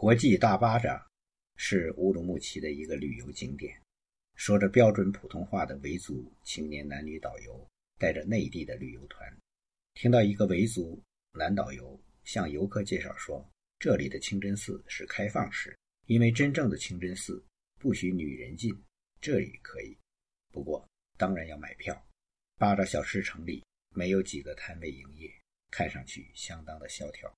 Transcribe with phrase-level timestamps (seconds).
[0.00, 1.04] 国际大巴扎
[1.56, 3.82] 是乌鲁木齐的一个旅游景点，
[4.36, 9.28] 说着标准普通话的维族青年男女导游带着内地的旅游团，
[9.94, 13.44] 听到一个维族男导游向游客介绍说，
[13.80, 17.44] 这里的清真寺是开放式，因为真正的清真寺
[17.80, 18.72] 不许女人进，
[19.20, 19.98] 这里可以，
[20.52, 22.06] 不过当然要买票。
[22.56, 23.64] 巴扎小吃城里
[23.96, 25.28] 没有几个摊位营业，
[25.72, 27.28] 看上去相当的萧条。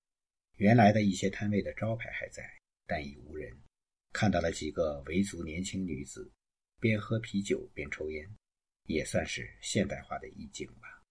[0.57, 2.43] 原来的一些摊位的招牌还在，
[2.85, 3.55] 但已无人。
[4.13, 6.29] 看到了几个维族年轻女子，
[6.79, 8.29] 边喝啤酒边抽烟，
[8.85, 11.01] 也算是现代化的意境吧。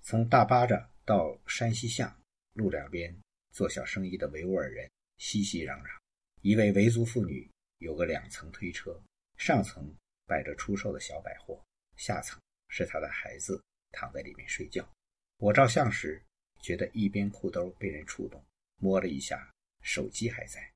[0.00, 2.22] 从大巴扎到山西巷，
[2.54, 3.14] 路两边
[3.52, 5.98] 做小生意的维吾尔人熙熙攘攘。
[6.40, 9.00] 一位维族妇女有个两层推车，
[9.36, 9.94] 上层
[10.26, 11.62] 摆着出售的小百货，
[11.96, 13.62] 下层是她的孩子
[13.92, 14.88] 躺在里面睡觉。
[15.36, 16.22] 我照相时
[16.62, 18.42] 觉得一边裤兜被人触动。
[18.78, 20.72] 摸了一下，手机还在。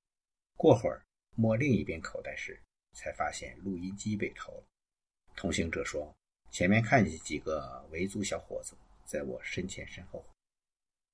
[0.56, 2.60] 过会儿摸另一边口袋时，
[2.92, 4.64] 才发现录音机被偷了。
[5.34, 6.14] 同行者说
[6.52, 10.24] ：“前面看见几个维族小伙子在我身前身后，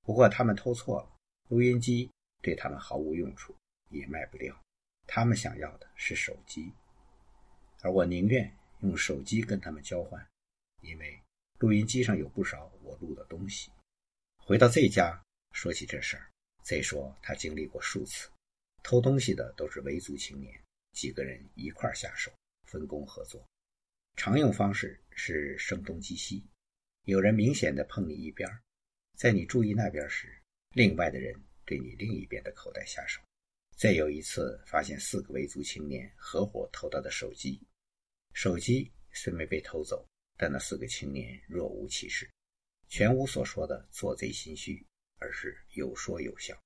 [0.02, 1.16] 不过他们偷错了，
[1.48, 2.10] 录音机
[2.42, 3.54] 对他们毫无用处，
[3.90, 4.58] 也卖不掉。
[5.06, 6.72] 他们想要的是手机，
[7.80, 10.26] 而我宁愿用手机跟他们交换，
[10.80, 11.22] 因为
[11.58, 13.70] 录音机上有不少我录的东西。”
[14.44, 16.30] 回到这家，说起这事儿。
[16.68, 18.28] 再说，他经历过数次
[18.82, 20.54] 偷东西的都是维族青年，
[20.92, 22.30] 几个人一块下手，
[22.66, 23.42] 分工合作。
[24.16, 26.44] 常用方式是声东击西，
[27.04, 28.46] 有人明显的碰你一边，
[29.16, 30.42] 在你注意那边时，
[30.74, 33.18] 另外的人对你另一边的口袋下手。
[33.74, 37.66] 再有一次，发现四个维族青年合伙偷他的手机，
[38.34, 42.30] 手机虽没被偷走，但那四个青年若无其事，
[42.88, 44.84] 全无所说的做贼心虚。
[45.18, 46.58] 而是有说有笑，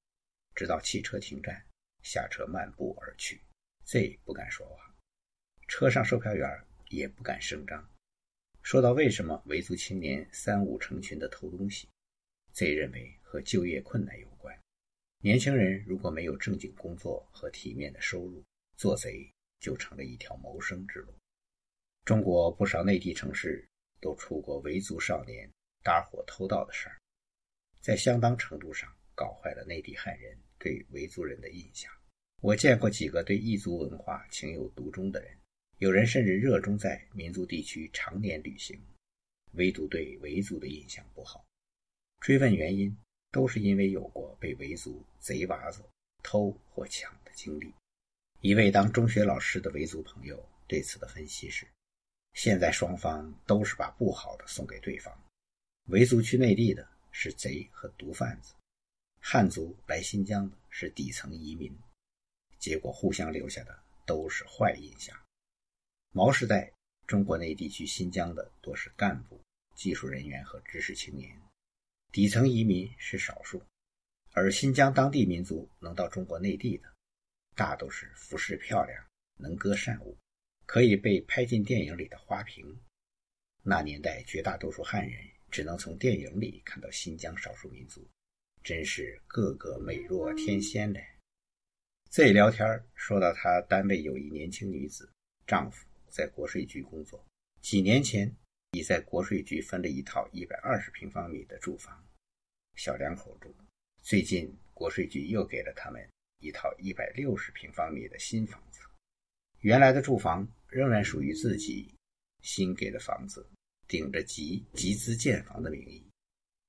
[0.54, 1.64] 直到汽车停站，
[2.02, 3.40] 下车漫步而去。
[3.84, 4.94] Z 不敢说话，
[5.68, 6.48] 车上售票员
[6.88, 7.90] 也不敢声张。
[8.62, 11.88] 说到为什么维族青年三五成群的偷东西
[12.52, 14.56] ，Z 认为和就业困难有关。
[15.18, 18.44] 年轻人如果没有正经工作和体面的收入，
[18.76, 21.12] 做贼就成了一条谋生之路。
[22.04, 23.68] 中国不少内地城市
[24.00, 25.50] 都出过维族少年
[25.82, 27.01] 搭伙偷盗的事儿。
[27.82, 31.92] 在相当程度上搞坏了内地汉人对维族人的印象。
[32.40, 35.36] 我见过几个对异族文化情有独钟的人，
[35.78, 38.80] 有人甚至热衷在民族地区常年旅行，
[39.54, 41.44] 唯独对维族的印象不好。
[42.20, 42.96] 追问原因，
[43.32, 45.82] 都是因为有过被维族贼娃子
[46.22, 47.74] 偷或抢的经历。
[48.40, 51.66] 一位当中学老师的维族朋友对此的分析是：
[52.34, 55.12] 现在双方都是把不好的送给对方，
[55.88, 56.91] 维族去内地的。
[57.12, 58.54] 是贼和毒贩子，
[59.20, 61.72] 汉族来新疆的是底层移民，
[62.58, 65.16] 结果互相留下的都是坏印象。
[66.10, 66.72] 毛时代，
[67.06, 69.40] 中国内地去新疆的多是干部、
[69.76, 71.40] 技术人员和知识青年，
[72.10, 73.62] 底层移民是少数。
[74.32, 76.90] 而新疆当地民族能到中国内地的，
[77.54, 79.06] 大都是服饰漂亮、
[79.36, 80.16] 能歌善舞，
[80.64, 82.80] 可以被拍进电影里的花瓶。
[83.62, 85.22] 那年代，绝大多数汉人。
[85.52, 88.08] 只能从电影里看到新疆少数民族，
[88.64, 91.04] 真是个个美若天仙嘞。
[92.10, 95.12] 这聊天说到他单位有一年轻女子，
[95.46, 97.22] 丈夫在国税局工作，
[97.60, 98.34] 几年前
[98.72, 102.02] 已在国税局分了一套一百二十平方米的住房，
[102.74, 103.54] 小两口住。
[104.00, 106.08] 最近国税局又给了他们
[106.38, 108.80] 一套一百六十平方米的新房子，
[109.60, 111.94] 原来的住房仍然属于自己，
[112.40, 113.46] 新给的房子。
[113.92, 116.02] 顶着集集资建房的名义，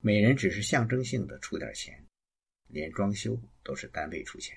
[0.02, 2.04] 每人只是象征性的出点钱，
[2.68, 4.54] 连装修都是单位出钱。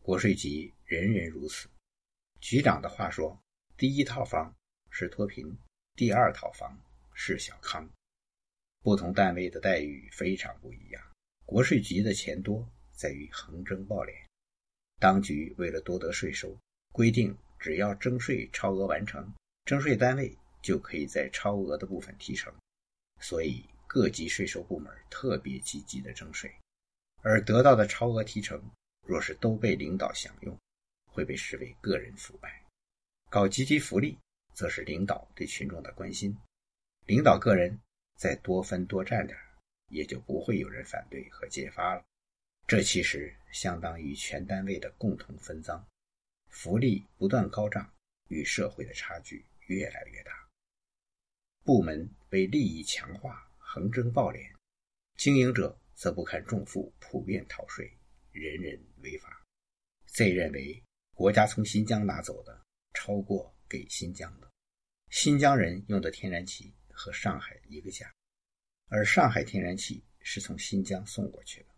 [0.00, 1.68] 国税局人人如此。
[2.40, 3.40] 局长的话说
[3.78, 4.52] ：“第一套房
[4.90, 5.56] 是脱贫，
[5.94, 6.76] 第二套房
[7.14, 7.88] 是小康。”
[8.82, 11.00] 不同单位的待遇非常不一样。
[11.46, 14.12] 国税局的钱多在于横征暴敛，
[14.98, 16.58] 当局为了多得税收，
[16.90, 19.32] 规定只要征税超额完成，
[19.64, 20.36] 征税单位。
[20.64, 22.50] 就可以在超额的部分提成，
[23.20, 26.50] 所以各级税收部门特别积极的征税，
[27.20, 28.58] 而得到的超额提成
[29.06, 30.58] 若是都被领导享用，
[31.04, 32.64] 会被视为个人腐败。
[33.28, 34.18] 搞集体福利，
[34.54, 36.34] 则是领导对群众的关心，
[37.04, 37.78] 领导个人
[38.16, 39.38] 再多分多占点，
[39.90, 42.02] 也就不会有人反对和揭发了。
[42.66, 45.86] 这其实相当于全单位的共同分赃，
[46.48, 47.92] 福利不断高涨，
[48.28, 50.43] 与社会的差距越来越大。
[51.64, 54.54] 部门为利益强化，横征暴敛；
[55.16, 57.90] 经营者则不堪重负，普遍逃税，
[58.32, 59.42] 人人违法。
[60.08, 60.84] Z 认为
[61.14, 62.62] 国家从新疆拿走的
[62.92, 64.52] 超过给新疆的，
[65.08, 68.14] 新疆人用的天然气和上海一个价，
[68.88, 71.68] 而上海天然气是从新疆送过去的，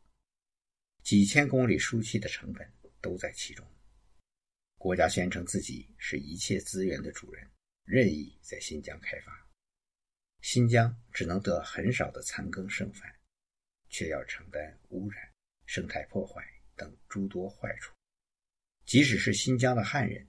[1.05, 2.69] 几千公里输气的成本
[3.01, 3.65] 都在其中。
[4.79, 7.49] 国家宣称自己是一切资源的主人，
[7.85, 9.46] 任意在新疆开发，
[10.41, 13.13] 新疆只能得很少的残羹剩饭，
[13.89, 15.33] 却要承担污染、
[15.65, 16.45] 生态破坏
[16.77, 17.93] 等诸多坏处。
[18.85, 20.29] 即使是新疆的汉人，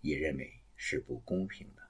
[0.00, 1.83] 也认为是不公平的。